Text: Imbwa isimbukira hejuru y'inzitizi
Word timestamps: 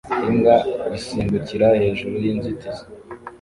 Imbwa 0.29 0.55
isimbukira 0.97 1.67
hejuru 1.81 2.15
y'inzitizi 2.23 2.83